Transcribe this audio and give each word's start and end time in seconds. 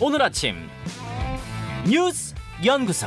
오늘 0.00 0.22
아침 0.22 0.54
뉴스 1.88 2.34
연구소 2.64 3.06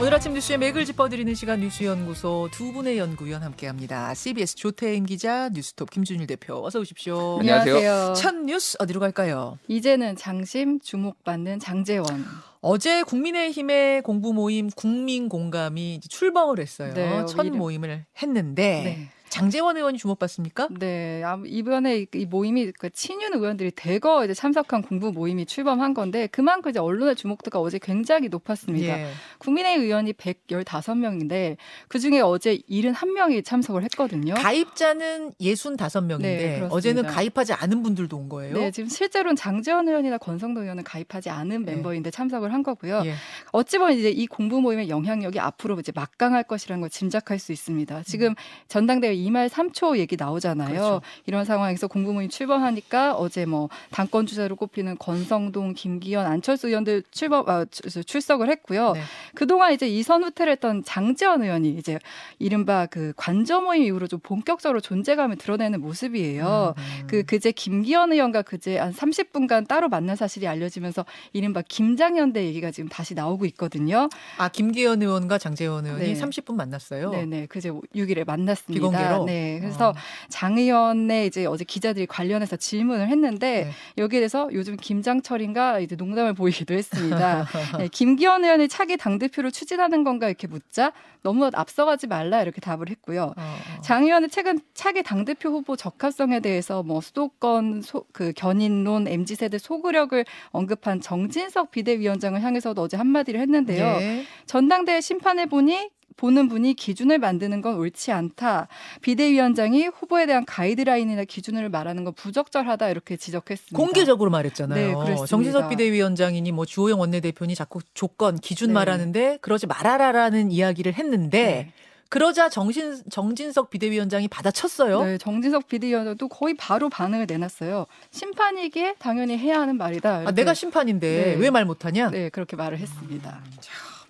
오늘 0.00 0.12
아침 0.12 0.32
뉴스의 0.34 0.58
맥을 0.58 0.84
짚어드리는 0.84 1.32
시간 1.34 1.60
뉴스연구소 1.60 2.48
두 2.52 2.72
분의 2.72 2.98
연구위원 2.98 3.44
함께합니다. 3.44 4.12
CBS 4.14 4.56
조태인 4.56 5.06
기자, 5.06 5.48
뉴스톱 5.50 5.88
김준일 5.90 6.26
대표 6.26 6.64
어서 6.66 6.80
오십시오. 6.80 7.38
안녕하세요. 7.38 8.14
첫 8.16 8.34
뉴스 8.34 8.76
어디로 8.80 8.98
갈까요? 8.98 9.56
이제는 9.68 10.16
장심 10.16 10.80
주목받는 10.80 11.60
장재원. 11.60 12.24
어제 12.60 13.04
국민의힘의 13.04 14.02
공부 14.02 14.32
모임 14.32 14.68
국민 14.70 15.28
공감이 15.28 16.00
출범을 16.08 16.58
했어요. 16.58 16.92
네, 16.92 17.24
첫 17.28 17.44
이름- 17.44 17.58
모임을 17.58 18.04
했는데 18.20 18.82
네. 18.82 19.10
장재원 19.38 19.76
의원이 19.76 19.98
주목받습니까? 19.98 20.68
네, 20.78 21.20
아, 21.24 21.36
이번에 21.44 21.98
이- 21.98 22.06
이 22.14 22.24
모임이 22.24 22.70
그 22.78 22.88
친윤 22.88 23.34
의원들이 23.34 23.72
대거 23.72 24.24
이제 24.24 24.32
참석한 24.32 24.80
공부 24.82 25.10
모임이 25.10 25.44
출범한 25.44 25.92
건데 25.92 26.28
그만큼 26.28 26.70
이제 26.70 26.78
언론의 26.78 27.16
주목도가 27.16 27.58
어제 27.58 27.80
굉장히 27.80 28.28
높았습니다. 28.28 28.86
예. 29.00 29.08
국민의 29.38 29.78
의원이 29.78 30.12
115명인데 30.12 31.56
그 31.88 31.98
중에 31.98 32.20
어제 32.20 32.58
71명이 32.70 33.44
참석을 33.44 33.82
했거든요. 33.82 34.34
가입자는 34.34 35.32
65명인데 35.40 36.20
네. 36.22 36.68
어제는 36.70 37.06
가입하지 37.06 37.54
않은 37.54 37.82
분들도 37.82 38.16
온 38.16 38.28
거예요. 38.28 38.54
네, 38.54 38.70
지금 38.70 38.88
실제로는 38.88 39.34
장재원 39.34 39.88
의원이나 39.88 40.18
권성동 40.18 40.62
의원은 40.62 40.84
가입하지 40.84 41.30
않은 41.30 41.64
네. 41.64 41.74
멤버인데 41.74 42.12
참석을 42.12 42.52
한 42.52 42.62
거고요. 42.62 43.02
예. 43.06 43.14
어찌 43.50 43.78
보면 43.78 43.98
이제 43.98 44.10
이 44.10 44.28
공부 44.28 44.60
모임의 44.60 44.88
영향력이 44.88 45.40
앞으로 45.40 45.80
이제 45.80 45.90
막강할 45.92 46.44
것이라는 46.44 46.80
걸 46.80 46.88
짐작할 46.88 47.40
수 47.40 47.50
있습니다. 47.50 48.04
지금 48.04 48.34
전당대회 48.68 49.23
2말 49.24 49.48
3초 49.48 49.98
얘기 49.98 50.16
나오잖아요. 50.16 50.68
음. 50.68 50.72
그렇죠. 50.74 51.00
이런 51.26 51.44
상황에서 51.44 51.86
공부 51.86 52.12
모임 52.12 52.28
출범하니까 52.28 53.14
어제 53.14 53.46
뭐 53.46 53.68
당권 53.90 54.26
주자로 54.26 54.56
꼽히는 54.56 54.98
권성동, 54.98 55.74
김기현, 55.74 56.26
안철수 56.26 56.68
의원들 56.68 57.02
출범 57.10 57.48
아, 57.48 57.64
출- 57.70 58.04
출석을 58.04 58.48
했고요. 58.50 58.92
네. 58.92 59.00
그동안 59.34 59.72
이제 59.72 59.88
이선 59.88 60.24
후퇴를 60.24 60.52
했던 60.52 60.82
장재원 60.84 61.42
의원이 61.42 61.70
이제 61.70 61.98
이른바 62.38 62.86
그 62.86 63.12
관저 63.16 63.60
모임 63.60 63.82
이후로 63.82 64.06
좀 64.06 64.20
본격적으로 64.20 64.80
존재감을 64.80 65.36
드러내는 65.36 65.80
모습이에요. 65.80 66.74
음. 66.76 67.06
그 67.06 67.22
그제 67.24 67.52
김기현 67.52 68.12
의원과 68.12 68.42
그제 68.42 68.78
한 68.78 68.92
30분간 68.92 69.66
따로 69.66 69.88
만난 69.88 70.16
사실이 70.16 70.46
알려지면서 70.48 71.04
이른바 71.32 71.62
김장연대 71.66 72.44
얘기가 72.44 72.70
지금 72.70 72.88
다시 72.88 73.14
나오고 73.14 73.46
있거든요. 73.46 74.08
아 74.38 74.48
김기현 74.48 75.02
의원과 75.02 75.38
장재원 75.38 75.86
의원이 75.86 76.14
네. 76.14 76.20
30분 76.20 76.54
만났어요. 76.54 77.10
네네 77.10 77.46
그제 77.46 77.70
6일에 77.70 78.26
만났습니다. 78.26 78.74
비공개로? 78.74 79.13
네 79.24 79.58
그래서 79.60 79.90
어. 79.90 79.94
장 80.28 80.58
의원의 80.58 81.26
이제 81.26 81.46
어제 81.46 81.64
기자들이 81.64 82.06
관련해서 82.06 82.56
질문을 82.56 83.08
했는데 83.08 83.64
네. 83.64 83.70
여기에 83.98 84.20
대해서 84.20 84.48
요즘 84.52 84.76
김장철인가 84.76 85.80
이제 85.80 85.96
농담을 85.96 86.34
보이기도 86.34 86.74
했습니다. 86.74 87.46
네, 87.78 87.88
김기현 87.88 88.44
의원이 88.44 88.68
차기 88.68 88.96
당 88.96 89.18
대표를 89.18 89.52
추진하는 89.52 90.04
건가 90.04 90.28
이렇게 90.28 90.46
묻자 90.46 90.92
너무 91.22 91.50
앞서가지 91.52 92.06
말라 92.06 92.42
이렇게 92.42 92.60
답을 92.60 92.90
했고요. 92.90 93.32
어, 93.36 93.40
어. 93.40 93.80
장 93.80 94.04
의원은 94.04 94.28
최근 94.30 94.60
차기 94.74 95.02
당 95.02 95.24
대표 95.24 95.48
후보 95.50 95.76
적합성에 95.76 96.40
대해서 96.40 96.82
뭐 96.82 97.00
수도권 97.00 97.82
소, 97.82 98.04
그 98.12 98.32
견인론 98.36 99.08
MZ 99.08 99.36
세대 99.36 99.58
소구력을 99.58 100.22
언급한 100.50 101.00
정진석 101.00 101.70
비대위원장을 101.70 102.40
향해서도 102.40 102.82
어제 102.82 102.96
한마디를 102.96 103.40
했는데요. 103.40 103.84
예. 103.84 104.24
전당대회 104.46 105.00
심판해 105.00 105.46
보니 105.46 105.90
보는 106.16 106.48
분이 106.48 106.74
기준을 106.74 107.18
만드는 107.18 107.60
건 107.60 107.76
옳지 107.76 108.12
않다. 108.12 108.68
비대위원장이 109.02 109.86
후보에 109.86 110.26
대한 110.26 110.44
가이드라인이나 110.44 111.24
기준을 111.24 111.68
말하는 111.68 112.04
건 112.04 112.14
부적절하다 112.14 112.88
이렇게 112.90 113.16
지적했습니다. 113.16 113.76
공개적으로 113.76 114.30
말했잖아요. 114.30 114.86
네, 114.86 114.94
그랬습니다. 114.94 115.26
정진석 115.26 115.68
비대위원장이니 115.70 116.52
뭐 116.52 116.64
주호영 116.64 117.00
원내대표니 117.00 117.54
자꾸 117.54 117.80
조건 117.94 118.38
기준 118.38 118.68
네. 118.68 118.74
말하는데 118.74 119.38
그러지 119.40 119.66
말아라라는 119.66 120.50
이야기를 120.50 120.94
했는데 120.94 121.44
네. 121.44 121.72
그러자 122.10 122.48
정신 122.48 123.02
정진석 123.10 123.70
비대위원장이 123.70 124.28
받아쳤어요. 124.28 125.04
네, 125.04 125.18
정진석 125.18 125.66
비대위원장도 125.66 126.28
거의 126.28 126.54
바로 126.54 126.88
반응을 126.88 127.26
내놨어요. 127.26 127.86
심판이기에 128.12 128.96
당연히 129.00 129.36
해야 129.36 129.60
하는 129.60 129.76
말이다. 129.76 130.22
아. 130.26 130.30
내가 130.30 130.54
심판인데 130.54 131.34
네. 131.34 131.34
왜말 131.34 131.64
못하냐? 131.64 132.10
네 132.10 132.28
그렇게 132.28 132.54
말을 132.54 132.78
했습니다. 132.78 133.40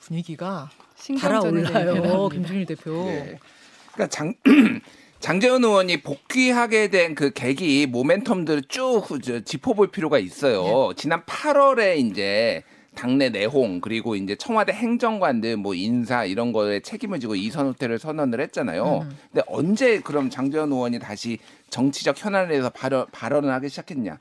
분위기가 0.05 0.71
달아올라요. 1.21 1.95
되는 1.95 2.29
김준일 2.31 2.67
대표. 2.67 3.07
예. 3.09 3.39
그러니까 3.93 4.09
장 4.09 4.35
장재현 5.21 5.65
의원이 5.65 6.03
복귀하게 6.03 6.89
된 6.89 7.15
그 7.15 7.33
계기 7.33 7.87
모멘텀들을 7.87 8.69
쭉 8.69 9.05
저, 9.23 9.41
짚어볼 9.41 9.91
필요가 9.91 10.19
있어요. 10.19 10.93
지난 10.97 11.23
8월에 11.25 11.97
이제 11.99 12.63
당내 12.95 13.31
내홍 13.31 13.81
그리고 13.81 14.15
이제 14.17 14.37
청와대 14.37 14.73
행정관들 14.73 15.57
뭐 15.57 15.75
인사 15.75 16.25
이런 16.25 16.53
거에 16.53 16.81
책임을 16.81 17.21
지고 17.21 17.35
이선 17.35 17.67
후퇴를 17.69 17.99
선언을 17.99 18.41
했잖아요. 18.43 19.07
음. 19.09 19.17
근데 19.33 19.45
언제 19.49 20.01
그럼 20.01 20.29
장재현 20.29 20.71
의원이 20.71 20.99
다시 20.99 21.39
정치적 21.71 22.23
현안에 22.23 22.49
대해서 22.49 22.69
발언, 22.71 23.07
발언을 23.11 23.51
하기 23.55 23.69
시작했냐? 23.71 24.19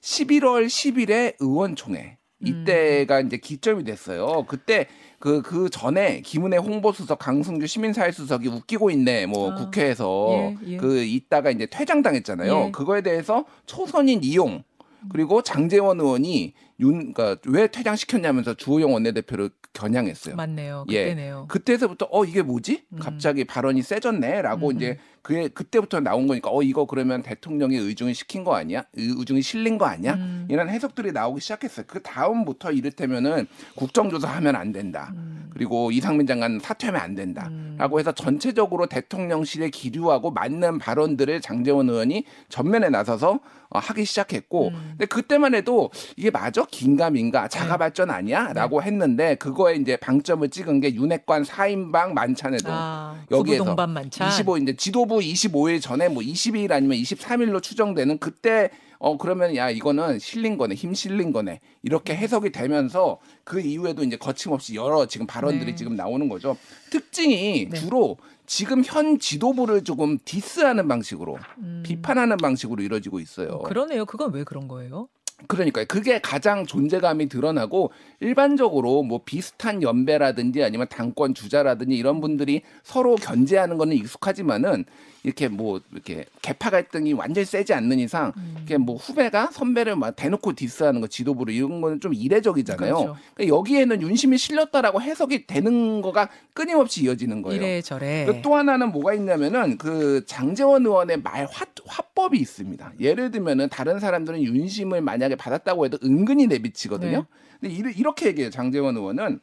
11월 0.00 0.66
10일에 0.66 1.34
의원총회 1.40 2.17
이때가 2.44 3.20
이제 3.20 3.36
기점이 3.36 3.84
됐어요. 3.84 4.44
그때 4.46 4.86
그, 5.18 5.42
그 5.42 5.68
전에 5.68 6.20
김은혜 6.20 6.58
홍보수석, 6.58 7.18
강승주 7.18 7.66
시민사회수석이 7.66 8.48
웃기고 8.48 8.90
있네, 8.90 9.26
뭐 9.26 9.52
아, 9.52 9.54
국회에서 9.56 10.28
예, 10.32 10.56
예. 10.66 10.76
그 10.76 11.02
있다가 11.02 11.50
이제 11.50 11.66
퇴장당했잖아요. 11.66 12.64
예. 12.66 12.70
그거에 12.70 13.00
대해서 13.00 13.44
초선인 13.66 14.22
이용 14.22 14.62
그리고 15.10 15.42
장재원 15.42 16.00
의원이 16.00 16.54
윤, 16.80 17.12
그러니까 17.12 17.36
왜 17.46 17.66
퇴장시켰냐면서 17.66 18.54
주호영 18.54 18.92
원내대표를 18.92 19.50
겨냥했어요. 19.72 20.34
맞네요. 20.36 20.84
예. 20.88 21.04
그때네요. 21.04 21.46
그때서부터 21.48 22.08
어 22.10 22.24
이게 22.24 22.42
뭐지? 22.42 22.84
음. 22.92 22.98
갑자기 22.98 23.44
발언이 23.44 23.82
세졌네라고 23.82 24.70
음. 24.70 24.76
이제 24.76 24.98
그게 25.22 25.48
그때부터 25.48 26.00
나온 26.00 26.26
거니까 26.26 26.50
어 26.52 26.62
이거 26.62 26.86
그러면 26.86 27.22
대통령이 27.22 27.76
의중을 27.76 28.14
시킨 28.14 28.44
거 28.44 28.54
아니야? 28.54 28.84
의- 28.94 29.14
의중이 29.16 29.42
실린 29.42 29.78
거 29.78 29.84
아니야? 29.86 30.14
음. 30.14 30.46
이런 30.50 30.68
해석들이 30.68 31.12
나오기 31.12 31.40
시작했어요. 31.40 31.86
그 31.86 32.02
다음부터 32.02 32.72
이를테면은 32.72 33.46
국정조사 33.76 34.28
하면 34.36 34.56
안 34.56 34.72
된다. 34.72 35.12
음. 35.14 35.50
그리고 35.52 35.90
이상민 35.92 36.26
장관 36.26 36.58
사퇴하면 36.60 37.00
안 37.00 37.14
된다. 37.14 37.48
음. 37.50 37.76
라고 37.78 37.98
해서 38.00 38.12
전체적으로 38.12 38.86
대통령실에 38.86 39.70
기류하고 39.70 40.30
맞는 40.30 40.78
발언들을 40.78 41.40
장재원 41.40 41.88
의원이 41.90 42.24
전면에 42.48 42.88
나서서 42.88 43.40
어, 43.70 43.78
하기 43.78 44.04
시작했고 44.04 44.68
음. 44.68 44.86
근데 44.90 45.06
그때만 45.06 45.54
해도 45.54 45.90
이게 46.16 46.30
맞아? 46.30 46.64
긴가민가 46.64 47.48
자가 47.48 47.74
네. 47.74 47.78
발전 47.78 48.10
아니야? 48.10 48.52
라고 48.54 48.82
했는데 48.82 49.34
그거에 49.34 49.76
이제 49.76 49.96
방점을 49.96 50.48
찍은 50.48 50.80
게 50.80 50.94
윤핵관 50.94 51.42
4인방 51.42 52.12
만찬에도 52.12 52.68
아, 52.70 53.22
여기에서 53.30 53.74
만찬. 53.74 54.28
25 54.28 54.58
이제 54.58 54.74
지도부 54.74 55.18
25일 55.18 55.82
전에 55.82 56.08
뭐 56.08 56.22
22일 56.22 56.72
아니면 56.72 56.96
23일로 56.98 57.62
추정되는 57.62 58.18
그때 58.18 58.70
어 59.00 59.16
그러면 59.16 59.54
야 59.54 59.70
이거는 59.70 60.18
실린 60.18 60.58
거네 60.58 60.74
힘 60.74 60.92
실린 60.92 61.32
거네 61.32 61.60
이렇게 61.82 62.16
해석이 62.16 62.50
되면서 62.50 63.18
그 63.44 63.60
이후에도 63.60 64.02
이제 64.02 64.16
거침없이 64.16 64.74
여러 64.74 65.06
지금 65.06 65.26
발언들이 65.26 65.66
네. 65.66 65.74
지금 65.76 65.94
나오는 65.94 66.28
거죠 66.28 66.56
특징이 66.90 67.68
네. 67.70 67.78
주로 67.78 68.16
지금 68.48 68.82
현 68.82 69.18
지도부를 69.18 69.84
조금 69.84 70.18
디스하는 70.24 70.88
방식으로 70.88 71.38
음. 71.58 71.82
비판하는 71.84 72.38
방식으로 72.38 72.82
이루어지고 72.82 73.20
있어요. 73.20 73.50
어, 73.50 73.62
그러네요. 73.62 74.06
그건 74.06 74.32
왜 74.32 74.42
그런 74.42 74.66
거예요? 74.66 75.08
그러니까요. 75.46 75.84
그게 75.86 76.18
가장 76.20 76.66
존재감이 76.66 77.28
드러나고 77.28 77.92
일반적으로 78.20 79.02
뭐 79.02 79.20
비슷한 79.24 79.82
연배라든지 79.82 80.64
아니면 80.64 80.88
당권 80.88 81.34
주자라든지 81.34 81.94
이런 81.94 82.20
분들이 82.20 82.62
서로 82.82 83.14
견제하는 83.16 83.76
거는 83.76 83.94
익숙하지만은 83.94 84.86
이렇게 85.28 85.48
뭐 85.48 85.78
이렇게 85.92 86.24
개파 86.40 86.70
갈등이 86.70 87.12
완전히 87.12 87.44
세지 87.44 87.74
않는 87.74 87.98
이상 87.98 88.32
음. 88.38 88.56
이게 88.62 88.78
뭐 88.78 88.96
후배가 88.96 89.50
선배를 89.52 89.94
막 89.94 90.16
대놓고 90.16 90.54
디스하는 90.54 91.02
거 91.02 91.06
지도부를 91.06 91.52
이런 91.52 91.82
거는 91.82 92.00
좀 92.00 92.14
이례적이잖아요. 92.14 92.94
그렇죠. 92.94 93.16
그러니까 93.34 93.56
여기에는 93.56 94.00
윤심이 94.00 94.38
실렸다라고 94.38 95.02
해석이 95.02 95.46
되는 95.46 96.00
거가 96.00 96.30
끊임없이 96.54 97.04
이어지는 97.04 97.42
거예요. 97.42 97.60
이래저래. 97.60 98.24
그또 98.24 98.56
하나는 98.56 98.90
뭐가 98.90 99.12
있냐면은 99.12 99.76
그 99.76 100.24
장재원 100.26 100.86
의원의 100.86 101.20
말 101.20 101.44
화, 101.44 101.66
화법이 101.86 102.38
있습니다. 102.38 102.92
예를 102.98 103.30
들면은 103.30 103.68
다른 103.68 104.00
사람들은 104.00 104.42
윤심을 104.42 105.02
만약에 105.02 105.36
받았다고 105.36 105.84
해도 105.84 105.98
은근히 106.02 106.46
내비치거든요. 106.46 107.26
네. 107.60 107.68
근데 107.68 107.92
이렇게 107.92 108.28
얘기해요. 108.28 108.50
장재원 108.50 108.96
의원은 108.96 109.40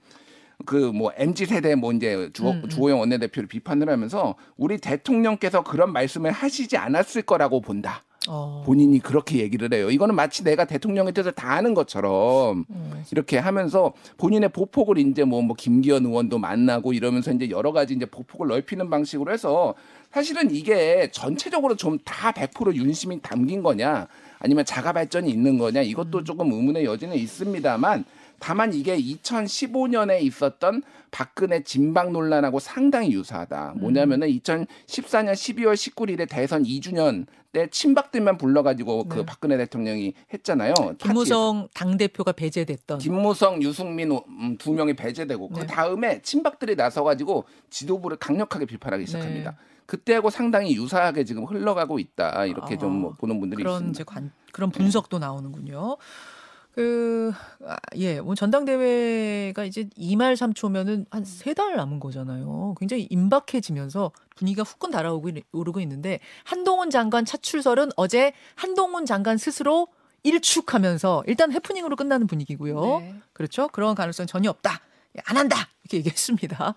그 0.65 0.91
뭐 0.93 1.11
MZ 1.17 1.45
세대 1.47 1.75
뭐 1.75 1.91
이제 1.91 2.29
주호, 2.33 2.51
음, 2.51 2.61
음. 2.63 2.69
주호영 2.69 2.99
원내대표를 2.99 3.47
비판을 3.47 3.89
하면서 3.89 4.35
우리 4.57 4.77
대통령께서 4.77 5.63
그런 5.63 5.91
말씀을 5.91 6.31
하시지 6.31 6.77
않았을 6.77 7.23
거라고 7.23 7.61
본다. 7.61 8.03
어. 8.27 8.63
본인이 8.65 8.97
그렇게 8.99 9.37
얘기를 9.37 9.71
해요. 9.71 9.91
이거는 9.91 10.15
마치 10.15 10.43
내가 10.43 10.65
대통령의 10.65 11.13
뜻을 11.13 11.31
다 11.33 11.51
아는 11.51 11.75
것처럼 11.75 12.65
음. 12.69 13.03
이렇게 13.11 13.37
하면서 13.37 13.93
본인의 14.17 14.49
보폭을 14.49 14.97
이제 14.97 15.23
뭐, 15.23 15.43
뭐 15.43 15.55
김기현 15.55 16.05
의원도 16.05 16.39
만나고 16.39 16.93
이러면서 16.93 17.31
이제 17.31 17.49
여러 17.51 17.71
가지 17.71 17.93
이제 17.93 18.05
보폭을 18.07 18.47
넓히는 18.47 18.89
방식으로 18.89 19.31
해서 19.31 19.75
사실은 20.11 20.49
이게 20.51 21.09
전체적으로 21.11 21.75
좀 21.75 21.99
다 22.03 22.31
100% 22.31 22.73
윤심이 22.75 23.21
담긴 23.21 23.61
거냐 23.61 24.07
아니면 24.39 24.65
자가 24.65 24.93
발전이 24.93 25.29
있는 25.29 25.57
거냐 25.57 25.81
이것도 25.81 26.19
음. 26.19 26.23
조금 26.25 26.51
의문의 26.51 26.85
여지는 26.85 27.15
있습니다만 27.15 28.05
다만 28.39 28.73
이게 28.73 28.97
2015년에 28.97 30.21
있었던 30.21 30.83
박근혜 31.11 31.63
진박 31.63 32.11
논란하고 32.11 32.59
상당히 32.59 33.13
유사하다. 33.13 33.73
음. 33.75 33.79
뭐냐면은 33.79 34.27
2014년 34.27 35.33
12월 35.33 35.73
19일에 35.73 36.27
대선 36.29 36.63
2주년 36.63 37.25
때 37.53 37.67
친박들만 37.69 38.37
불러가지고 38.37 39.05
그 39.05 39.19
네. 39.19 39.25
박근혜 39.25 39.55
대통령이 39.55 40.13
했잖아요. 40.33 40.73
김무성 40.97 41.69
당 41.73 41.95
대표가 41.95 42.33
배제됐던 42.33 42.99
김무성, 42.99 43.61
유승민 43.61 44.11
음, 44.11 44.57
두 44.57 44.73
명이 44.73 44.93
배제되고 44.95 45.49
네. 45.53 45.61
그 45.61 45.67
다음에 45.67 46.21
친박들이 46.21 46.75
나서가지고 46.75 47.45
지도부를 47.69 48.17
강력하게 48.17 48.65
비판하기 48.65 49.05
시작합니다. 49.05 49.51
네. 49.51 49.57
그때하고 49.85 50.29
상당히 50.29 50.75
유사하게 50.75 51.23
지금 51.23 51.45
흘러가고 51.45 51.99
있다 51.99 52.45
이렇게 52.45 52.77
좀 52.77 52.91
아, 52.91 52.93
뭐 52.93 53.11
보는 53.11 53.39
분들이 53.39 53.63
그런 53.63 53.75
있습니다. 53.75 53.91
이제 53.95 54.03
관, 54.03 54.31
그런 54.51 54.71
분석도 54.71 55.19
나오는군요. 55.19 55.97
그, 56.75 57.31
아, 57.65 57.77
예, 57.95 58.19
뭐 58.19 58.35
전당대회가 58.35 59.63
이제 59.63 59.87
2말 59.97 60.35
3초면은 60.35 61.05
한 61.09 61.23
세 61.23 61.53
달 61.53 61.77
남은 61.77 62.01
거잖아요. 62.01 62.75
굉장히 62.77 63.07
임박해지면서 63.09 64.11
분위기가 64.35 64.63
후끈 64.63 64.91
달아오고 64.91 65.29
있- 65.29 65.45
오르고 65.53 65.79
있는데 65.79 66.19
한동훈 66.43 66.89
장관 66.89 67.23
차출설은 67.23 67.91
어제 67.95 68.33
한동훈 68.55 69.05
장관 69.05 69.37
스스로 69.37 69.87
일축하면서 70.23 71.23
일단 71.27 71.53
해프닝으로 71.53 71.95
끝나는 71.95 72.27
분위기고요. 72.27 72.99
네. 72.99 73.15
그렇죠? 73.31 73.69
그런 73.69 73.95
가능성 73.95 74.25
전혀 74.25 74.49
없다. 74.49 74.81
예, 75.17 75.21
안 75.27 75.37
한다. 75.37 75.69
이렇게 75.83 75.97
얘기했습니다. 75.97 76.73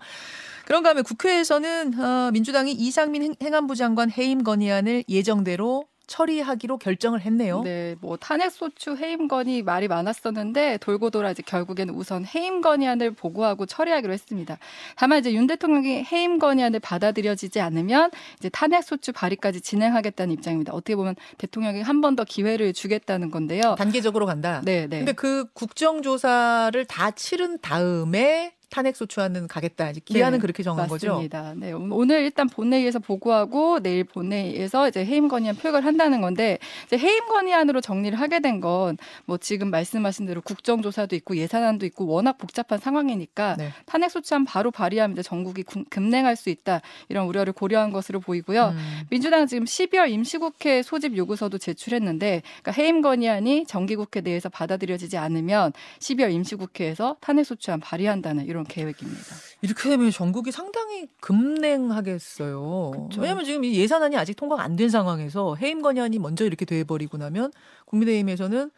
그런가 0.65 0.89
하면 0.91 1.03
국회에서는 1.03 1.99
어, 1.99 2.31
민주당이 2.31 2.71
이상민 2.71 3.23
행- 3.23 3.35
행안부 3.41 3.75
장관 3.75 4.09
해임 4.11 4.43
건의안을 4.43 5.03
예정대로 5.09 5.87
처리하기로 6.09 6.77
결정을 6.79 7.21
했네요. 7.21 7.61
네, 7.61 7.95
뭐 8.01 8.17
탄핵 8.17 8.51
소추 8.51 8.97
해임 8.97 9.27
건의 9.29 9.61
말이 9.61 9.87
많았었는데 9.87 10.79
돌고 10.79 11.11
돌아 11.11 11.31
이제 11.31 11.41
결국에는 11.45 11.93
우선 11.93 12.25
해임 12.25 12.59
건의안을 12.61 13.11
보고하고 13.11 13.65
처리하기로 13.65 14.11
했습니다. 14.11 14.57
다만 14.97 15.19
이제 15.19 15.31
윤 15.33 15.47
대통령이 15.47 16.03
해임 16.11 16.39
건의안을 16.39 16.79
받아들여지지 16.81 17.61
않으면 17.61 18.09
이제 18.39 18.49
탄핵 18.49 18.83
소추 18.83 19.13
발의까지 19.13 19.61
진행하겠다는 19.61 20.33
입장입니다. 20.33 20.73
어떻게 20.73 20.95
보면 20.97 21.15
대통령이 21.37 21.81
한 21.81 22.01
번 22.01 22.09
더 22.15 22.23
기회를 22.23 22.73
주겠다는 22.73 23.29
건데요. 23.29 23.75
단계적으로 23.77 24.25
간다. 24.25 24.61
네, 24.65 24.87
네. 24.87 24.97
근데 24.97 25.11
그 25.11 25.45
국정조사를 25.53 26.85
다 26.85 27.11
치른 27.11 27.59
다음에 27.59 28.53
탄핵 28.69 28.95
소추안은 28.95 29.47
가겠다. 29.47 29.89
이제 29.89 29.99
기한은 30.05 30.37
네, 30.37 30.41
그렇게 30.41 30.61
정한 30.63 30.87
거죠. 30.87 31.07
맞습니다. 31.13 31.53
네, 31.57 31.71
오늘 31.71 32.21
일단 32.23 32.47
본회의에서 32.47 32.99
보고하고 32.99 33.79
내일 33.81 34.03
본회의에서 34.03 34.87
이제 34.89 35.03
해임 35.03 35.27
건의안 35.27 35.55
표결을 35.55 35.85
한다는 35.85 36.21
건데 36.21 36.59
이제 36.85 36.97
해임 36.97 37.25
건의안으로 37.27 37.81
정리를 37.81 38.17
하게 38.19 38.39
된 38.39 38.59
건 38.61 38.97
뭐 39.25 39.37
지금 39.37 39.69
말씀하신 39.71 40.25
대로 40.25 40.41
국정조사도 40.41 41.15
있고 41.17 41.35
예산안도 41.37 41.85
있고 41.87 42.05
워낙 42.07 42.37
복잡한 42.37 42.77
상황이니까 42.79 43.55
네. 43.57 43.71
탄핵 43.85 44.09
소추안 44.11 44.45
바로 44.45 44.69
발의하면 44.71 45.13
이제 45.15 45.23
전국이 45.23 45.63
군- 45.63 45.85
급냉할 45.89 46.35
수 46.35 46.49
있다 46.49 46.81
이런 47.09 47.25
우려를 47.27 47.53
고려한 47.53 47.91
것으로 47.91 48.19
보이고요. 48.19 48.73
음. 48.75 49.01
민주당 49.09 49.47
지금 49.47 49.63
12월 49.65 50.09
임시국회 50.09 50.83
소집 50.83 51.15
요구서도 51.17 51.57
제출했는데 51.57 52.41
그러니까 52.61 52.71
해임 52.81 53.01
건의안이 53.01 53.65
정기국회 53.65 54.21
내에서 54.21 54.49
받아들여지지 54.49 55.17
않으면 55.17 55.73
12월 55.99 56.31
임시국회에서 56.33 57.17
탄핵 57.21 57.45
소추안 57.45 57.79
발의한다는 57.79 58.45
이런 58.45 58.58
계획입니다. 58.63 59.21
이렇게 59.61 59.89
되면 59.89 60.09
전국이 60.11 60.51
상당히 60.51 61.07
급냉하겠어요. 61.19 62.91
그쵸. 63.09 63.21
왜냐하면 63.21 63.45
지금 63.45 63.63
이 63.63 63.75
예산안이 63.75 64.15
아직 64.17 64.35
통과가 64.35 64.63
안 64.63 64.75
된 64.75 64.89
상황에서 64.89 65.55
해임 65.55 65.81
건의안이 65.81 66.19
먼저 66.19 66.45
이렇게 66.45 66.63
돼버리고 66.63 67.17
나면 67.17 67.51
국민의힘에서는 67.85 68.71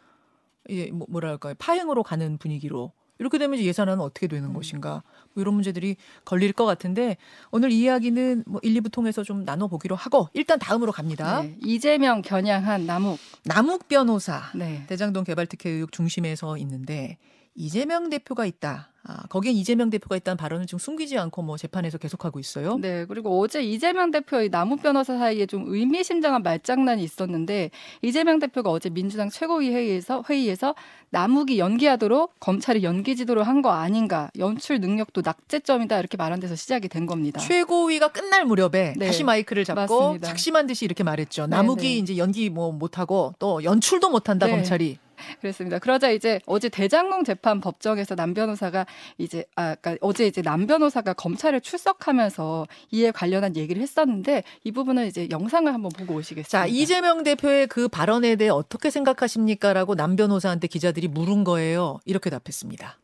이제 0.68 0.90
뭐- 0.92 1.06
뭐랄까요 1.10 1.54
파행으로 1.58 2.02
가는 2.02 2.38
분위기로 2.38 2.92
이렇게 3.18 3.38
되면 3.38 3.56
이제 3.56 3.68
예산안은 3.68 4.02
어떻게 4.02 4.26
되는 4.26 4.48
음. 4.48 4.54
것인가 4.54 5.04
뭐 5.34 5.42
이런 5.42 5.54
문제들이 5.54 5.94
걸릴 6.24 6.52
것 6.52 6.64
같은데 6.64 7.18
오늘 7.52 7.70
이 7.70 7.82
이야기는 7.82 8.44
뭐 8.48 8.58
1, 8.64 8.74
2부 8.80 8.90
통해서 8.90 9.22
좀 9.22 9.44
나눠보기로 9.44 9.94
하고 9.94 10.28
일단 10.32 10.58
다음으로 10.58 10.90
갑니다. 10.90 11.42
네, 11.42 11.56
이재명 11.62 12.22
겨냥한 12.22 12.86
남욱. 12.86 13.18
남욱 13.44 13.86
변호사 13.86 14.42
네. 14.56 14.84
대장동 14.88 15.22
개발특혜 15.22 15.70
의혹 15.70 15.92
중심에 15.92 16.34
서 16.34 16.56
있는데 16.56 17.18
이재명 17.54 18.08
대표가 18.10 18.44
있다. 18.46 18.90
아, 19.04 19.26
거기엔 19.28 19.54
이재명 19.56 19.90
대표가 19.90 20.16
있다는 20.16 20.36
발언을 20.36 20.66
지금 20.66 20.78
숨기지 20.78 21.18
않고 21.18 21.42
뭐 21.42 21.56
재판에서 21.56 21.98
계속하고 21.98 22.38
있어요. 22.38 22.76
네, 22.78 23.04
그리고 23.06 23.40
어제 23.40 23.62
이재명 23.62 24.10
대표의 24.10 24.50
남욱 24.50 24.82
변호사 24.82 25.18
사이에 25.18 25.46
좀 25.46 25.64
의미심장한 25.66 26.42
말장난이 26.42 27.02
있었는데 27.02 27.70
이재명 28.02 28.38
대표가 28.38 28.70
어제 28.70 28.90
민주당 28.90 29.28
최고위 29.30 29.70
회의에서 29.70 30.22
회의에서 30.28 30.74
남욱이 31.10 31.58
연기하도록 31.58 32.34
검찰이 32.40 32.82
연기 32.84 33.16
지도를 33.16 33.42
한 33.46 33.62
거 33.62 33.70
아닌가, 33.70 34.28
연출 34.38 34.80
능력도 34.80 35.22
낙제점이다 35.24 35.98
이렇게 36.00 36.16
말한 36.16 36.40
데서 36.40 36.56
시작이 36.56 36.88
된 36.88 37.06
겁니다. 37.06 37.38
최고위가 37.40 38.08
끝날 38.08 38.44
무렵에 38.44 38.94
네. 38.96 39.06
다시 39.06 39.22
마이크를 39.22 39.64
잡고 39.64 39.80
맞습니다. 40.00 40.26
작심한 40.26 40.66
듯이 40.66 40.84
이렇게 40.84 41.04
말했죠. 41.04 41.46
네, 41.46 41.56
남욱이 41.56 41.82
네. 41.82 41.94
이제 41.98 42.16
연기 42.16 42.50
뭐 42.50 42.72
못하고 42.72 43.34
또 43.38 43.62
연출도 43.62 44.10
못한다 44.10 44.46
네. 44.46 44.52
검찰이. 44.52 44.98
그렇습니다. 45.40 45.78
그러자 45.78 46.10
이제 46.10 46.40
어제 46.46 46.68
대장동 46.68 47.24
재판 47.24 47.60
법정에서 47.60 48.14
남 48.14 48.34
변호사가 48.34 48.86
이제 49.18 49.44
아 49.56 49.74
그러니까 49.74 50.06
어제 50.06 50.26
이제 50.26 50.42
남 50.42 50.66
변호사가 50.66 51.12
검찰에 51.14 51.60
출석하면서 51.60 52.66
이에 52.90 53.10
관련한 53.10 53.56
얘기를 53.56 53.80
했었는데 53.82 54.42
이 54.64 54.72
부분은 54.72 55.06
이제 55.06 55.28
영상을 55.30 55.72
한번 55.72 55.90
보고 55.96 56.14
오시겠습니다. 56.14 56.48
자 56.48 56.66
이재명 56.66 57.22
대표의 57.22 57.66
그 57.66 57.88
발언에 57.88 58.36
대해 58.36 58.50
어떻게 58.50 58.90
생각하십니까라고 58.90 59.94
남 59.94 60.16
변호사한테 60.16 60.66
기자들이 60.66 61.08
물은 61.08 61.44
거예요. 61.44 61.98
이렇게 62.04 62.30
답했습니다. 62.30 62.98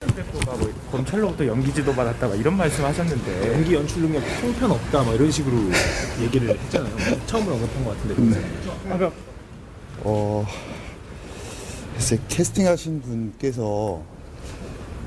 대표가 0.00 0.56
뭐 0.56 0.70
검찰로부터 0.90 1.46
연기 1.46 1.72
지도 1.72 1.92
받았다 1.94 2.28
막 2.28 2.38
이런 2.38 2.56
말씀하셨는데 2.56 3.52
연기 3.54 3.74
연출 3.74 4.02
능력 4.02 4.20
형편 4.42 4.70
없다 4.70 5.02
뭐 5.02 5.14
이런 5.14 5.30
식으로 5.30 5.56
얘기를 6.20 6.50
했잖아요. 6.50 6.94
처음으로 7.26 7.54
언급한 7.54 7.84
것 7.84 7.96
같은데. 7.96 8.40
아까 8.90 9.10
어, 10.00 10.46
글쎄 11.96 12.20
캐스팅하신 12.28 13.00
분께서 13.00 14.02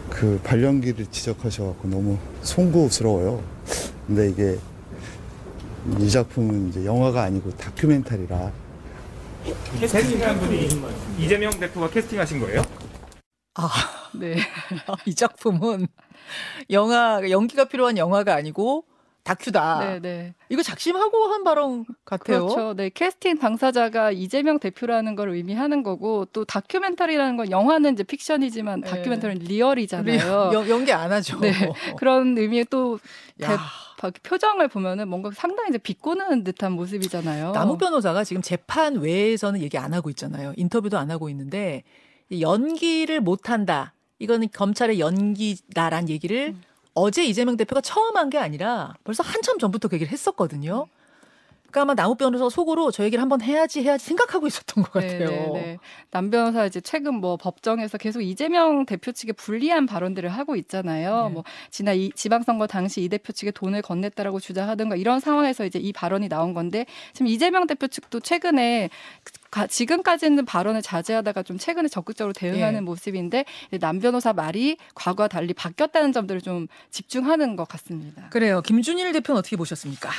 그 0.10 0.42
발연기를 0.44 1.06
지적하셔갖고 1.06 1.88
너무 1.88 2.18
송구스러워요. 2.42 3.44
근데 4.08 4.30
이게 4.30 4.58
이 6.00 6.10
작품은 6.10 6.70
이제 6.70 6.86
영화가 6.86 7.22
아니고 7.22 7.52
다큐멘터리라 7.52 8.52
캐스팅한 9.80 10.40
분이 10.40 10.68
이재명 11.20 11.52
대표가 11.52 11.92
캐스팅하신 11.92 12.40
거예요? 12.40 12.64
아, 13.54 13.70
네. 14.16 14.38
이 15.06 15.14
작품은 15.14 15.88
영화 16.72 17.22
연기가 17.30 17.66
필요한 17.66 18.00
영화가 18.00 18.34
아니고 18.34 18.86
다큐다. 19.24 19.80
네, 19.80 20.00
네. 20.00 20.34
이거 20.50 20.64
작심하고 20.64 21.28
한 21.28 21.44
발언 21.44 21.86
같아요. 22.06 22.48
그렇죠. 22.48 22.74
네, 22.74 22.90
캐스팅 22.90 23.38
당사자가 23.38 24.12
이재명 24.12 24.60
대표라는 24.60 25.16
걸 25.16 25.30
의미하는 25.30 25.84
거고 25.84 26.26
또 26.34 26.46
다큐멘터리라는 26.46 27.38
건 27.38 27.52
영화는 27.52 27.94
이제 27.94 28.04
픽션이지만 28.04 28.82
네. 28.82 28.90
다큐멘터리는 28.90 29.46
real이잖아요. 29.46 30.52
연- 30.54 30.70
연기 30.70 30.92
안 30.92 31.12
하죠. 31.12 31.40
네. 31.40 31.52
그런 31.98 32.38
의미의 32.38 32.66
또 32.70 33.00
대, 33.40 33.46
야. 33.46 33.60
표정을 34.24 34.68
보면은 34.70 35.08
뭔가 35.10 35.30
상당히 35.34 35.70
이제 35.70 35.78
비꼬는 35.78 36.44
듯한 36.46 36.72
모습이잖아요. 36.72 37.52
남욱 37.52 37.78
변호사가 37.78 38.24
지금 38.24 38.42
재판 38.42 38.96
외에서는 38.96 39.62
얘기 39.62 39.78
안 39.78 39.94
하고 39.94 40.10
있잖아요. 40.10 40.54
인터뷰도 40.56 40.98
안 40.98 41.12
하고 41.12 41.30
있는데 41.30 41.84
이 42.30 42.42
연기를 42.42 43.20
못 43.20 43.50
한다. 43.50 43.94
이거는 44.20 44.50
검찰의 44.54 45.00
연기다란 45.00 46.10
얘기를 46.10 46.50
음. 46.56 46.62
어제 46.94 47.24
이재명 47.26 47.58
대표가 47.58 47.82
처음 47.82 48.18
한 48.18 48.30
게 48.30 48.38
아니라 48.38 48.96
벌써 49.04 49.24
한참 49.24 49.58
전부터 49.60 49.88
그 49.88 49.96
얘기를 49.96 50.12
했었거든요. 50.12 50.88
그러니까 51.72 51.82
아마 51.82 51.94
남욱 51.94 52.18
변호사 52.18 52.50
속으로 52.50 52.92
저 52.92 53.04
얘기를 53.04 53.22
한번 53.22 53.42
해야지 53.42 53.82
해야지 53.84 54.06
생각하고 54.06 54.48
있었던 54.48 54.84
것 54.84 54.92
같아요. 54.92 55.20
네, 55.30 55.36
네, 55.36 55.52
네. 55.54 55.78
남 56.12 56.30
변호사 56.32 56.66
이제 56.66 56.82
최근 56.82 57.16
뭐 57.16 57.38
법정에서 57.38 57.98
계속 57.98 58.22
이재명 58.22 58.86
대표 58.86 59.12
측에 59.12 59.32
불리한 59.34 59.86
발언들을 59.86 60.30
하고 60.30 60.56
있잖아요. 60.56 61.28
네. 61.28 61.34
뭐 61.34 61.44
지난 61.70 61.96
이 61.96 62.12
지방선거 62.16 62.68
당시 62.68 63.02
이 63.04 63.10
대표 63.10 63.32
측에 63.34 63.52
돈을 63.52 63.82
건넸다라고 63.82 64.40
주장하든가 64.42 64.96
이런 64.96 65.20
상황에서 65.20 65.66
이제 65.66 65.80
이 65.80 65.94
발언이 65.94 66.28
나온 66.30 66.54
건데 66.54 66.86
지금 67.14 67.28
이재명 67.28 67.68
대표 67.68 67.88
측도 67.88 68.20
최근에 68.20 68.90
가- 69.52 69.68
지금까지는 69.68 70.46
발언을 70.46 70.82
자제하다가 70.82 71.44
좀 71.44 71.58
최근에 71.58 71.88
적극적으로 71.88 72.34
대응하는 72.34 72.78
예. 72.78 72.82
모습인데 72.82 73.46
남 73.80 74.00
변호사 74.00 74.34
말이 74.34 74.78
과거와 74.96 75.28
달리 75.28 75.54
바뀌었다는 75.54 76.14
점들을 76.14 76.42
좀 76.42 76.68
집중하는 76.92 77.56
것 77.56 77.68
같습니다. 77.68 78.30
그래요. 78.30 78.62
김준일 78.62 79.12
대표는 79.12 79.40
어떻게 79.40 79.56
보셨습니까? 79.56 80.10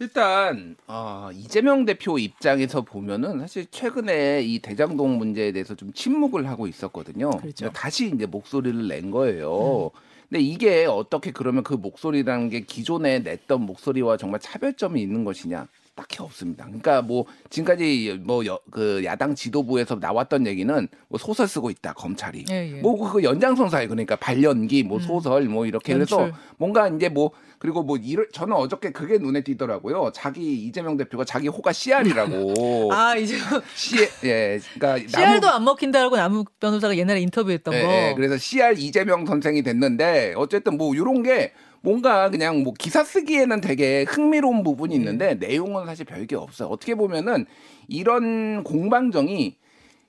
일단 0.00 0.76
어, 0.86 1.30
이재명 1.32 1.84
대표 1.84 2.18
입장에서 2.18 2.82
보면은 2.82 3.40
사실 3.40 3.66
최근에 3.70 4.42
이 4.42 4.60
대장동 4.60 5.18
문제에 5.18 5.50
대해서 5.52 5.74
좀 5.74 5.92
침묵을 5.92 6.48
하고 6.48 6.66
있었거든요. 6.66 7.30
그렇죠. 7.30 7.70
다시 7.72 8.10
이제 8.14 8.26
목소리를 8.26 8.86
낸 8.86 9.10
거예요. 9.10 9.90
근데 10.28 10.42
이게 10.42 10.84
어떻게 10.84 11.32
그러면 11.32 11.64
그 11.64 11.74
목소리라는 11.74 12.50
게 12.50 12.60
기존에 12.60 13.20
냈던 13.20 13.62
목소리와 13.62 14.18
정말 14.18 14.40
차별점이 14.40 15.00
있는 15.00 15.24
것이냐? 15.24 15.66
딱히 15.98 16.22
없습니다. 16.22 16.64
그러니까 16.64 17.02
뭐 17.02 17.26
지금까지 17.50 18.20
뭐 18.22 18.38
그 18.70 19.02
야당 19.04 19.34
지도부에서 19.34 19.96
나왔던 19.96 20.46
얘기는 20.46 20.88
뭐 21.08 21.18
소설 21.18 21.48
쓰고 21.48 21.70
있다 21.70 21.94
검찰이 21.94 22.44
예, 22.50 22.76
예. 22.76 22.80
뭐그 22.80 23.22
연장선사에 23.24 23.88
그러니까 23.88 24.14
발연기 24.16 24.84
뭐 24.84 24.98
음. 24.98 25.02
소설 25.02 25.44
뭐 25.44 25.66
이렇게 25.66 25.94
해서 25.94 26.20
연출. 26.22 26.34
뭔가 26.56 26.88
이제 26.88 27.08
뭐 27.08 27.32
그리고 27.58 27.82
뭐 27.82 27.96
이를 27.96 28.28
저는 28.32 28.54
어저께 28.54 28.92
그게 28.92 29.18
눈에 29.18 29.42
띄더라고요. 29.42 30.12
자기 30.14 30.54
이재명 30.66 30.96
대표가 30.96 31.24
자기 31.24 31.48
호가 31.48 31.72
CR이라고 31.72 32.92
아 32.94 33.16
이제 33.16 33.36
C 33.74 33.96
예 34.24 34.60
그러니까 34.74 35.08
CR도 35.10 35.48
안 35.48 35.64
먹힌다라고 35.64 36.16
남욱 36.16 36.60
변호사가 36.60 36.96
옛날에 36.96 37.20
인터뷰했던 37.22 37.74
예, 37.74 37.82
거. 37.82 37.88
예, 37.88 38.14
그래서 38.14 38.36
CR 38.38 38.74
이재명 38.78 39.26
선생이 39.26 39.62
됐는데 39.62 40.34
어쨌든 40.36 40.76
뭐 40.76 40.94
이런 40.94 41.22
게 41.22 41.52
뭔가 41.82 42.30
그냥 42.30 42.62
뭐 42.62 42.72
기사 42.78 43.04
쓰기에는 43.04 43.60
되게 43.60 44.04
흥미로운 44.08 44.62
부분이 44.62 44.94
있는데 44.94 45.34
내용은 45.34 45.86
사실 45.86 46.04
별게 46.04 46.36
없어요. 46.36 46.68
어떻게 46.68 46.94
보면은 46.94 47.46
이런 47.88 48.64
공방정이 48.64 49.56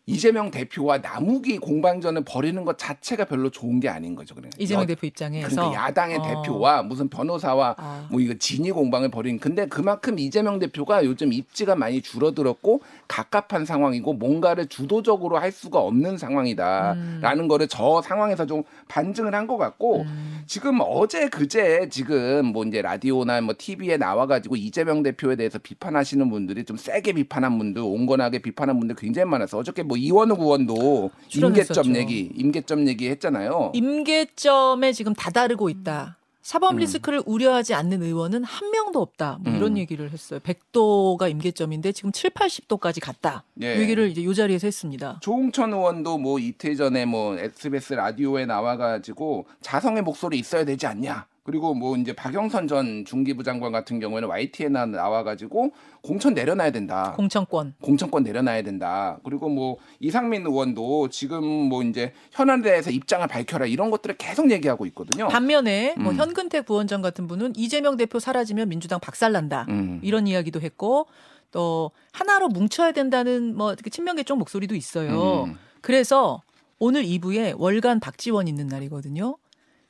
이재명 0.09 0.51
대표와 0.51 0.99
남욱이 0.99 1.57
공방전을 1.59 2.23
벌이는 2.25 2.65
것 2.65 2.77
자체가 2.77 3.25
별로 3.25 3.49
좋은 3.49 3.79
게 3.79 3.89
아닌 3.89 4.15
거죠. 4.15 4.35
그러니까 4.35 4.55
이재명 4.59 4.83
여- 4.83 4.85
대표 4.87 5.07
입장에서 5.07 5.47
그러니까 5.49 5.83
야당의 5.87 6.17
어. 6.17 6.21
대표와 6.23 6.83
무슨 6.83 7.09
변호사와 7.09 7.75
아. 7.77 8.07
뭐 8.09 8.19
이거 8.21 8.33
진위 8.39 8.71
공방을 8.71 9.09
벌이는 9.09 9.39
근데 9.39 9.67
그만큼 9.67 10.17
이재명 10.19 10.59
대표가 10.59 11.03
요즘 11.05 11.33
입지가 11.33 11.75
많이 11.75 12.01
줄어들었고 12.01 12.81
갑갑한 13.07 13.65
상황이고 13.65 14.13
뭔가를 14.13 14.67
주도적으로 14.67 15.37
할 15.37 15.51
수가 15.51 15.79
없는 15.79 16.17
상황이다라는 16.17 17.47
거를 17.47 17.67
저 17.67 18.01
상황에서 18.01 18.45
좀 18.45 18.63
반증을 18.87 19.33
한 19.35 19.49
것 19.49 19.57
같고 19.57 20.01
음. 20.01 20.41
지금 20.45 20.79
어제 20.81 21.27
그제 21.27 21.87
지금 21.89 22.45
뭐 22.47 22.63
이제 22.65 22.83
라디오나 22.83 23.41
뭐 23.41 23.55
TV에 23.57 23.97
나와가지고 23.97 24.57
이재명 24.57 25.01
대표에 25.01 25.35
대해서 25.37 25.57
비판하시는 25.57 26.29
분들이 26.29 26.63
좀 26.65 26.77
세게 26.77 27.13
비판한 27.13 27.57
분들 27.57 27.81
온건하게 27.81 28.39
비판한 28.39 28.77
분들 28.79 28.95
굉장히 28.95 29.27
많아서 29.27 29.57
어저께 29.57 29.81
뭐 29.81 29.97
이원우 29.99 30.35
의원도 30.39 31.11
출연했었죠. 31.27 31.81
임계점 31.81 31.95
얘기 31.95 32.31
임계점 32.35 32.87
얘기 32.87 33.09
했잖아요. 33.09 33.71
임계점에 33.73 34.93
지금 34.93 35.13
다다르고 35.13 35.69
있다. 35.69 36.17
사법 36.41 36.71
음. 36.71 36.77
리스크를 36.77 37.21
우려하지 37.27 37.75
않는 37.75 38.01
의원은 38.01 38.43
한 38.43 38.71
명도 38.71 39.01
없다. 39.01 39.37
뭐 39.41 39.53
이런 39.53 39.73
음. 39.73 39.77
얘기를 39.77 40.09
했어요. 40.09 40.39
100도가 40.39 41.29
임계점인데 41.29 41.91
지금 41.91 42.11
7, 42.11 42.31
80도까지 42.31 43.01
갔다. 43.03 43.43
예. 43.61 43.75
이 43.75 43.81
얘기를 43.81 44.09
이제 44.09 44.23
요 44.23 44.33
자리에서 44.33 44.65
했습니다. 44.65 45.19
조홍천 45.21 45.73
의원도 45.73 46.17
뭐 46.17 46.39
이틀 46.39 46.75
전에 46.75 47.05
뭐 47.05 47.37
SBS 47.37 47.93
라디오에 47.93 48.47
나와가지고 48.47 49.45
자성의 49.61 50.01
목소리 50.01 50.39
있어야 50.39 50.65
되지 50.65 50.87
않냐. 50.87 51.27
그리고 51.49 51.73
뭐 51.73 51.97
이제 51.97 52.13
박영선 52.13 52.67
전 52.67 53.05
중기부 53.05 53.43
장관 53.43 53.71
같은 53.71 53.99
경우에는 53.99 54.29
YTN에 54.29 54.85
나와가지고 54.85 55.71
공천 56.03 56.35
내려놔야 56.35 56.69
된다. 56.69 57.13
공천권. 57.15 57.73
공천권 57.81 58.21
내려놔야 58.21 58.61
된다. 58.61 59.17
그리고 59.23 59.49
뭐 59.49 59.77
이상민 59.99 60.45
의원도 60.45 61.09
지금 61.09 61.43
뭐 61.43 61.81
이제 61.81 62.13
현안에 62.33 62.61
대해서 62.61 62.91
입장을 62.91 63.27
밝혀라 63.27 63.65
이런 63.65 63.89
것들을 63.89 64.17
계속 64.17 64.51
얘기하고 64.51 64.85
있거든요. 64.87 65.27
반면에 65.27 65.95
뭐 65.97 66.11
음. 66.11 66.17
현근택 66.17 66.67
부원장 66.67 67.01
같은 67.01 67.25
분은 67.25 67.53
이재명 67.55 67.97
대표 67.97 68.19
사라지면 68.19 68.69
민주당 68.69 68.99
박살난다. 68.99 69.65
음. 69.69 70.01
이런 70.03 70.27
이야기도 70.27 70.61
했고 70.61 71.07
또 71.49 71.89
하나로 72.11 72.49
뭉쳐야 72.49 72.91
된다는 72.91 73.57
뭐 73.57 73.73
친명계 73.73 74.21
쪽 74.21 74.37
목소리도 74.37 74.75
있어요. 74.75 75.45
음. 75.45 75.57
그래서 75.81 76.43
오늘 76.77 77.03
2부에 77.05 77.55
월간 77.57 78.01
박지원 78.01 78.47
있는 78.47 78.67
날이거든요. 78.67 79.37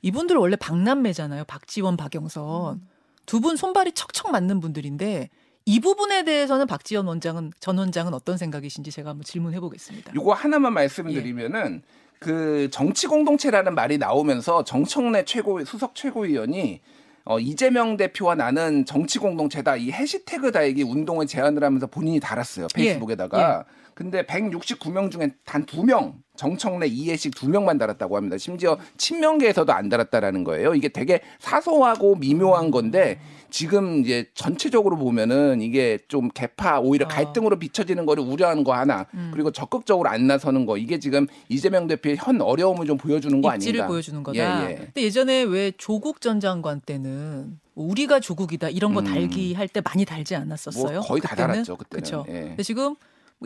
이분들 0.01 0.37
원래 0.37 0.55
박남매잖아요. 0.55 1.45
박지원, 1.45 1.97
박영선. 1.97 2.81
두분 3.25 3.55
손발이 3.55 3.91
척척 3.93 4.31
맞는 4.31 4.59
분들인데 4.59 5.29
이 5.65 5.79
부분에 5.79 6.23
대해서는 6.23 6.65
박지원 6.65 7.05
원장은 7.05 7.51
전 7.59 7.77
원장은 7.77 8.13
어떤 8.13 8.37
생각이신지 8.37 8.89
제가 8.91 9.11
한번 9.11 9.23
질문해 9.23 9.59
보겠습니다. 9.59 10.13
요거 10.15 10.33
하나만 10.33 10.73
말씀드리면은 10.73 11.83
그 12.17 12.69
정치 12.71 13.07
공동체라는 13.07 13.75
말이 13.75 13.97
나오면서 13.97 14.63
정청래 14.63 15.25
최고 15.25 15.63
수석 15.63 15.95
최고위원이 15.95 16.81
어, 17.25 17.39
이재명 17.39 17.97
대표와 17.97 18.33
나는 18.35 18.85
정치 18.85 19.19
공동체다 19.19 19.75
이 19.75 19.91
해시태그 19.91 20.51
달기 20.51 20.81
운동을 20.81 21.27
제안을 21.27 21.63
하면서 21.63 21.85
본인이 21.85 22.19
달았어요 22.19 22.67
페이스북에다가. 22.73 23.65
근데 23.99 24.23
169명 24.23 25.11
중에 25.11 25.31
단 25.45 25.65
두 25.65 25.83
명 25.83 26.13
정청래 26.37 26.87
이해식 26.87 27.35
두 27.35 27.49
명만 27.49 27.77
달았다고 27.77 28.15
합니다. 28.15 28.37
심지어 28.37 28.77
친명계에서도 28.95 29.73
안 29.73 29.89
달았다라는 29.89 30.45
거예요. 30.45 30.73
이게 30.73 30.87
되게 30.87 31.19
사소하고 31.39 32.15
미묘한 32.15 32.71
건데 32.71 33.19
지금 33.49 33.99
이제 34.05 34.29
전체적으로 34.35 34.95
보면은 34.95 35.61
이게 35.61 35.97
좀 36.07 36.29
개파 36.29 36.79
오히려 36.79 37.07
아. 37.07 37.09
갈등으로 37.09 37.59
비춰지는 37.59 38.05
거를 38.05 38.23
우려하는 38.23 38.63
거 38.63 38.73
하나 38.73 39.05
음. 39.15 39.31
그리고 39.33 39.51
적극적으로 39.51 40.07
안 40.07 40.27
나서는 40.27 40.65
거 40.65 40.77
이게 40.77 40.97
지금 40.97 41.27
이재명 41.49 41.87
대표의 41.87 42.15
현 42.17 42.39
어려움을 42.39 42.85
좀 42.87 42.97
보여주는 42.97 43.41
거 43.41 43.53
입지를 43.55 43.81
아닌가? 43.81 43.87
보여주는 43.91 44.23
거다. 44.23 44.37
예, 44.37 44.71
예. 44.71 44.75
근데 44.75 45.01
예전에 45.01 45.41
왜 45.43 45.73
조국 45.77 46.21
전 46.21 46.39
장관 46.39 46.79
때는 46.79 47.59
우리가 47.75 48.21
조국이다 48.21 48.69
이런 48.69 48.93
거 48.93 49.01
음. 49.01 49.05
달기 49.05 49.53
할때 49.55 49.81
많이 49.81 50.05
달지 50.05 50.35
않았었어요? 50.37 50.99
뭐 50.99 51.01
거의 51.01 51.21
다 51.21 51.29
그때는? 51.31 51.51
달았죠 51.51 51.75
그때는. 51.75 51.89
그렇죠. 52.03 52.25
예. 52.29 52.33
근데 52.41 52.63
지금 52.63 52.95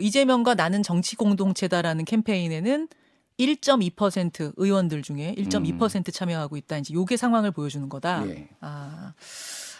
이재명과 0.00 0.54
나는 0.54 0.82
정치 0.82 1.16
공동체다라는 1.16 2.04
캠페인에는 2.04 2.88
1.2% 3.38 4.52
의원들 4.56 5.02
중에 5.02 5.34
1.2% 5.36 6.12
참여하고 6.12 6.56
있다. 6.56 6.78
이제 6.78 6.94
요게 6.94 7.16
상황을 7.16 7.50
보여주는 7.50 7.88
거다. 7.88 8.22
음. 8.24 8.30
예. 8.30 8.48
아. 8.60 9.14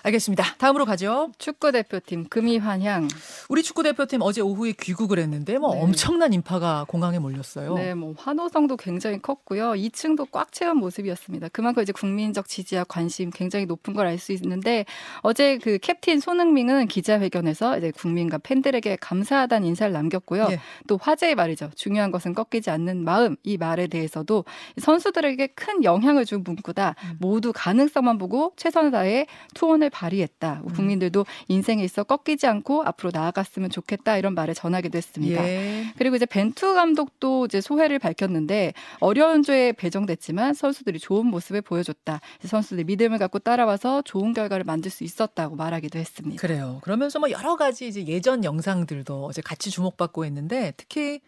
알겠습니다. 0.07 0.45
다음으로 0.59 0.85
가죠. 0.85 1.31
축구 1.39 1.73
대표팀 1.73 2.29
금이 2.29 2.59
환향. 2.59 3.09
우리 3.49 3.63
축구 3.63 3.83
대표팀 3.83 4.21
어제 4.21 4.43
오후에 4.43 4.73
귀국을 4.79 5.19
했는데 5.19 5.57
뭐 5.57 5.75
네. 5.75 5.81
엄청난 5.81 6.35
인파가 6.35 6.85
공항에 6.87 7.19
몰렸어요. 7.19 7.75
네, 7.75 7.95
뭐 7.95 8.15
환호성도 8.19 8.77
굉장히 8.77 9.21
컸고요. 9.23 9.73
2층도 9.73 10.31
꽉 10.31 10.53
채운 10.53 10.77
모습이었습니다. 10.77 11.49
그만큼 11.49 11.83
이제 11.83 11.93
국민적 11.93 12.49
지지와 12.49 12.85
관심 12.85 13.31
굉장히 13.31 13.65
높은 13.67 13.95
걸 13.95 14.05
알 14.07 14.19
수 14.19 14.33
있는데 14.33 14.85
어제 15.23 15.57
그 15.57 15.79
캡틴 15.79 16.21
손흥민은 16.21 16.87
기자회견에서 16.89 17.79
이제 17.79 17.91
국민과 17.91 18.37
팬들에게 18.39 18.97
감사하다는 19.01 19.67
인사를 19.69 19.91
남겼고요. 19.93 20.49
예. 20.51 20.61
또 20.87 20.99
화제의 21.01 21.35
말이죠. 21.35 21.71
중요한 21.77 22.11
것은 22.11 22.35
꺾이지 22.35 22.69
않는 22.69 23.03
마음 23.05 23.37
이 23.43 23.57
말에 23.57 23.87
대해서도 23.87 24.45
선수들에게 24.79 25.47
큰 25.49 25.83
영향을 25.83 26.27
준 26.27 26.43
문구다. 26.45 26.95
음. 27.05 27.17
모두 27.19 27.53
가능성만 27.55 28.19
보고 28.19 28.53
최선을 28.57 28.91
다해 28.91 29.27
투혼을 29.55 29.89
발휘했다. 29.95 30.63
음. 30.67 30.73
국민들도 30.75 31.25
인생에 31.49 31.83
있어 31.85 32.03
꺾이지 32.03 32.47
않고 32.47 32.83
앞으로 32.85 33.11
나아갔으면 33.15 33.71
좋겠다 33.71 34.19
이런 34.19 34.35
말을 34.35 34.55
전하기도 34.55 34.99
했습니다. 34.99 35.49
예. 35.49 35.85
그리고 35.97 36.17
이제 36.17 36.27
벤투 36.27 36.75
감독도 36.75 37.47
이제 37.47 37.61
소회를 37.61 37.99
밝혔는데 37.99 38.75
어려운 38.99 39.43
죄에 39.43 39.73
배정됐지만 39.73 40.55
선수들이 40.55 40.99
좋은 40.99 41.27
모습을 41.27 41.63
보여줬다. 41.63 42.21
선수들이 42.45 42.85
믿음을 42.85 43.19
갖고 43.19 43.39
따라와서 43.39 44.03
좋은 44.03 44.33
결과를 44.33 44.65
만들 44.65 44.91
수 44.91 45.05
있었다고 45.05 45.57
말하기도 45.57 45.99
했습니다. 45.99 46.41
그래요. 46.41 46.81
그러면서 46.83 47.19
뭐 47.19 47.31
여러 47.31 47.57
가지 47.57 47.87
이제 47.87 48.05
예전 48.07 48.45
영상들도 48.45 49.25
어제 49.25 49.41
같이 49.41 49.71
주목받고 49.71 50.25
했는데 50.25 50.73
특히 50.77 51.21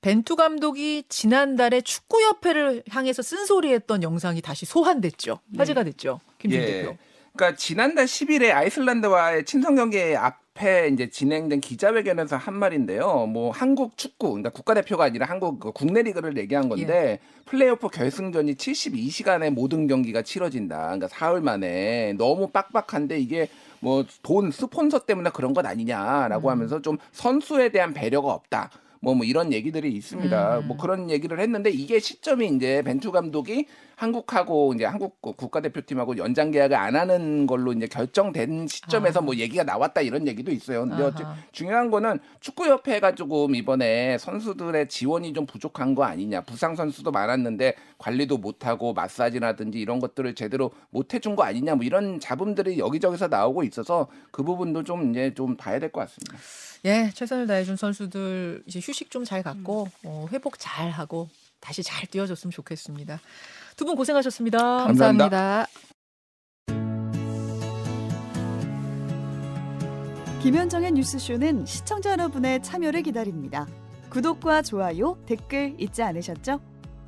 벤투 0.00 0.36
감독이 0.36 1.04
지난달에 1.08 1.80
축구협회를 1.80 2.82
향해서 2.90 3.22
쓴소리했던 3.22 4.02
영상이 4.02 4.42
다시 4.42 4.66
소환됐죠. 4.66 5.38
화제가 5.56 5.82
됐죠. 5.84 6.20
김준 6.38 6.60
예. 6.60 6.66
대표. 6.66 6.96
그러니까 7.36 7.56
지난달 7.56 8.06
10일에 8.06 8.52
아이슬란드와의 8.52 9.44
친선 9.44 9.74
경기 9.74 9.98
앞에 10.16 10.88
이제 10.92 11.10
진행된 11.10 11.60
기자회견에서 11.60 12.36
한 12.36 12.54
말인데요. 12.54 13.26
뭐 13.26 13.50
한국 13.50 13.96
축구, 13.96 14.28
그러니까 14.28 14.50
국가대표가 14.50 15.04
아니라 15.04 15.26
한국 15.26 15.58
그 15.58 15.72
국내 15.72 16.02
리그를 16.02 16.36
얘기한 16.36 16.68
건데 16.68 17.18
플레이오프 17.46 17.88
결승전이 17.88 18.54
72시간에 18.54 19.50
모든 19.50 19.88
경기가 19.88 20.22
치러진다. 20.22 20.76
그러니까 20.76 21.08
사흘 21.08 21.40
만에 21.40 22.12
너무 22.16 22.48
빡빡한데 22.50 23.18
이게 23.18 23.48
뭐 23.80 24.04
돈 24.22 24.52
스폰서 24.52 25.00
때문에 25.00 25.30
그런 25.30 25.54
것 25.54 25.66
아니냐라고 25.66 26.50
하면서 26.50 26.80
좀 26.80 26.98
선수에 27.12 27.70
대한 27.70 27.92
배려가 27.92 28.32
없다. 28.32 28.70
뭐, 29.04 29.14
뭐 29.14 29.24
이런 29.24 29.52
얘기들이 29.52 29.92
있습니다. 29.92 30.58
음. 30.58 30.68
뭐 30.68 30.76
그런 30.76 31.10
얘기를 31.10 31.38
했는데 31.38 31.70
이게 31.70 32.00
시점이 32.00 32.48
이제 32.48 32.82
벤투 32.82 33.12
감독이 33.12 33.66
한국하고 33.96 34.72
이제 34.74 34.84
한국 34.84 35.20
그 35.22 35.32
국가대표팀하고 35.34 36.16
연장 36.16 36.50
계약을 36.50 36.76
안 36.76 36.96
하는 36.96 37.46
걸로 37.46 37.72
이제 37.72 37.86
결정된 37.86 38.66
시점에서 38.66 39.20
아. 39.20 39.22
뭐 39.22 39.36
얘기가 39.36 39.62
나왔다 39.62 40.00
이런 40.00 40.26
얘기도 40.26 40.50
있어요. 40.50 40.86
근데. 40.86 41.02
어째 41.04 41.24
중요한 41.52 41.90
거는 41.90 42.18
축구협회가 42.40 43.14
조금 43.14 43.54
이번에 43.54 44.18
선수들의 44.18 44.88
지원이 44.88 45.32
좀 45.32 45.46
부족한 45.46 45.94
거 45.94 46.04
아니냐. 46.04 46.40
부상 46.40 46.74
선수도 46.74 47.12
많았는데 47.12 47.74
관리도 48.04 48.36
못하고 48.36 48.92
마사지라든지 48.92 49.78
이런 49.80 49.98
것들을 49.98 50.34
제대로 50.34 50.72
못 50.90 51.14
해준 51.14 51.36
거 51.36 51.42
아니냐. 51.44 51.74
뭐 51.74 51.84
이런 51.84 52.20
잡음들이 52.20 52.78
여기저기서 52.78 53.28
나오고 53.28 53.62
있어서 53.64 54.08
그 54.30 54.42
부분도 54.42 54.84
좀 54.84 55.10
이제 55.10 55.32
좀 55.34 55.56
봐야 55.56 55.78
될 55.78 55.90
것 55.90 56.00
같습니다. 56.00 56.36
예, 56.84 57.10
최선을 57.14 57.46
다해준 57.46 57.76
선수들 57.76 58.62
이제 58.66 58.78
휴식 58.82 59.10
좀 59.10 59.24
잘 59.24 59.42
갖고 59.42 59.84
음. 59.84 59.90
어, 60.04 60.26
회복 60.32 60.58
잘 60.58 60.90
하고 60.90 61.30
다시 61.60 61.82
잘 61.82 62.06
뛰어줬으면 62.08 62.52
좋겠습니다. 62.52 63.20
두 63.76 63.86
분 63.86 63.96
고생하셨습니다. 63.96 64.58
감사합니다. 64.84 65.28
감사합니다. 65.30 65.66
김현정의 70.42 70.92
뉴스쇼는 70.92 71.64
시청자 71.64 72.10
여러분의 72.12 72.62
참여를 72.62 73.02
기다립니다. 73.02 73.66
구독과 74.10 74.60
좋아요, 74.60 75.16
댓글 75.24 75.74
잊지 75.78 76.02
않으셨죠? 76.02 76.60